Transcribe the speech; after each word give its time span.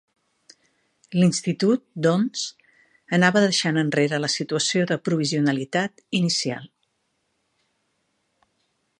L'Institut, 1.17 1.83
doncs, 2.05 2.45
anava 3.17 3.43
deixant 3.43 3.77
enrere 3.81 4.19
la 4.23 4.31
situació 4.37 4.87
de 4.93 4.97
provisionalitat 5.09 6.03
inicial. 6.21 6.65